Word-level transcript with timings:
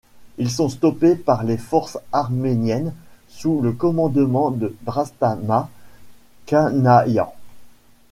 Ils 0.39 0.49
sont 0.49 0.67
stoppés 0.69 1.15
par 1.15 1.43
les 1.43 1.57
forces 1.57 1.99
arméniennes 2.11 2.95
sous 3.27 3.61
le 3.61 3.71
commandement 3.71 4.49
de 4.49 4.75
Drastamat 4.87 5.69
Kanayan. 6.47 7.31